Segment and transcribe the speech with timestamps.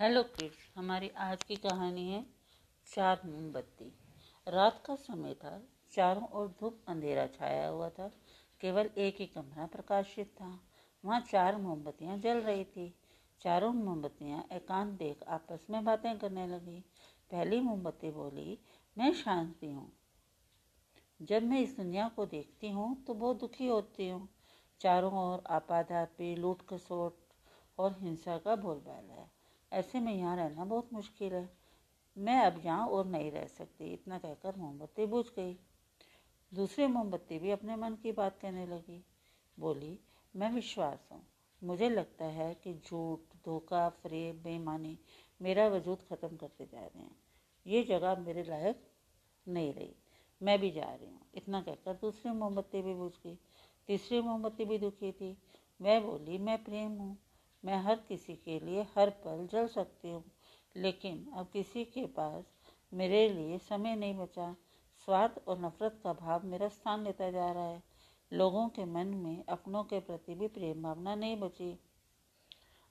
[0.00, 2.26] Hello kids, हमारी आज की कहानी है
[2.94, 3.92] चार मोमबत्ती।
[4.48, 8.10] रात का समय था, चारों ओर धूप अंधेरा छाया हुआ था,
[8.60, 10.60] केवल एक ही कमरा प्रकाशित था।
[11.04, 12.94] वहाँ चार मोमबत्तियाँ जल रही थी।
[13.40, 16.80] चारों मोमबत्तियाँ एकांत देख आपस में बातें करने लगी।
[17.30, 18.58] पहली मोमबत्ती बोली,
[18.98, 19.92] मैं शांति हूँ।
[21.22, 24.28] जब मैं इस दुनिया को देखती हूँ तो बहुत दुखी होती हूँ।
[24.80, 27.18] चारों ओर आपाधापी लूट खसोट
[27.78, 29.39] और हिंसा का बोलबाला है।
[29.72, 31.48] ऐसे में यहाँ रहना बहुत मुश्किल है।
[32.18, 35.58] मैं अब यहाँ और नहीं रह सकती, इतना कहकर मोमबत्ती बुझ गई।
[36.54, 39.04] दूसरी मोमबत्ती भी अपने मन की बात कहने लगी।
[39.58, 39.98] बोली,
[40.36, 41.26] मैं विश्वास हूँ।
[41.64, 44.98] मुझे लगता है कि झूठ, धोखा, फरेब, बेईमानी
[45.42, 47.16] मेरा वजूद ख़त्म करते जा रहे हैं।
[47.66, 48.82] ये जगह मेरे लायक
[49.48, 49.94] नहीं रही।
[50.42, 53.38] मैं भी जा रही हूँ। इतना कहकर दूसरी मोमबत्ती भी बुझ गई।
[53.86, 55.36] तीसरी मोमबत्ती भी दुखी थी।
[55.80, 57.18] मैं बोली, मैं प्रेम हूँ।
[57.64, 60.24] मैं हर किसी के लिए हर पल जल सकती हूँ,
[60.76, 62.44] लेकिन अब किसी के पास
[62.92, 64.54] मेरे लिए समय नहीं बचा।
[65.08, 67.82] स्वार्थ और नफरत का भाव मेरा स्थान लेता जा रहा है।
[68.32, 71.78] लोगों के मन में अपनों के प्रति भी प्रेम भावना नहीं बची।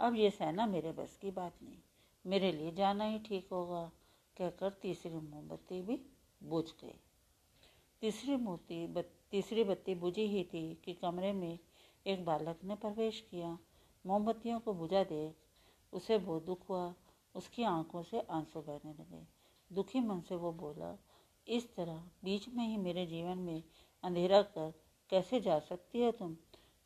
[0.00, 1.78] अब ये सहना मेरे बस की बात नहीं,
[2.24, 3.82] मेरे लिए जाना ही ठीक होगा,
[4.36, 6.00] कहकर तीसरी मोमबत्ती भी
[6.40, 6.98] बुझ गई।
[8.02, 11.58] तीसरी मूर्ति तीसरी बत्ती बुझी ही थी कि कमरे में
[12.06, 13.56] एक बालक ने प्रवेश किया।
[14.06, 15.34] मोमबत्तियों को बुझा देख
[15.92, 16.94] उसे बहुत दुख हुआ,
[17.34, 19.26] उसकी आँखों से आँसू बहने लगे।
[19.72, 20.98] दुखी मन से वो बोला,
[21.48, 23.62] इस तरह बीच में ही मेरे जीवन में
[24.04, 24.74] अंधेरा कर
[25.10, 26.36] कैसे जा सकती हो तुम?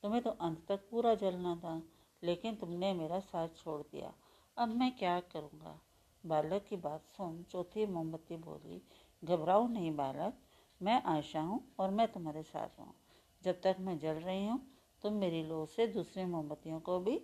[0.02, 1.82] तुम्हें तो अंत तक पूरा जलना था,
[2.22, 4.14] लेकिन तुमने मेरा साथ छोड़ दिया।
[4.56, 5.80] अब मैं क्या करूँगा?
[6.26, 8.82] बालक की बात सुन चौथी मोमबत्ती बोली,
[9.24, 10.34] घबराओ नहीं बालक,
[10.82, 12.94] मैं आशा हूँ और मैं तुम्हारे साथ हूँ।
[13.42, 17.20] जब तक मैं जल रही हूँ तुम मेरी लो से दूसरी मोमबत्तियों को भी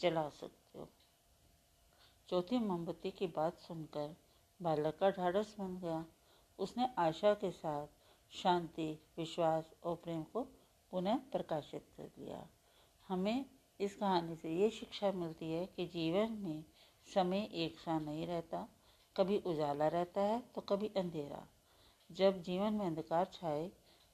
[0.00, 0.88] जला सकते हो।
[2.28, 4.14] चौथी मोमबत्ती की बात सुनकर
[4.60, 6.04] बालक का ढाढ़स बन गया।
[6.58, 7.86] उसने आशा के साथ
[8.32, 10.42] शांति, विश्वास और प्रेम को
[10.92, 12.46] पुनः प्रकाशित कर दिया
[13.08, 13.44] हमें
[13.80, 16.64] इस कहानी से ये शिक्षा मिलती है कि जीवन में
[17.08, 18.66] समय एक सा नहीं रहता।
[19.16, 21.46] कभी उजाला रहता है तो कभी अंधेरा।
[22.10, 23.70] जब जीवन में अंधकार छाए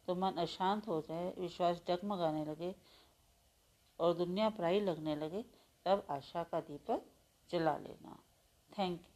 [0.09, 2.75] तो मन अशांत हो जाए, विश्वास डगमगाने लगे
[4.05, 5.43] और दुनिया प्राय लगने लगे
[5.87, 7.05] तब आशा का दीपक
[7.51, 8.19] जला लेना।
[8.73, 9.14] Thank you